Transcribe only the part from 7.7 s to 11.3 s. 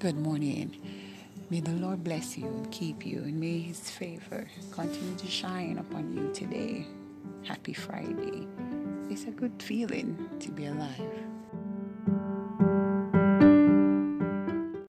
Friday. It's a good feeling to be alive.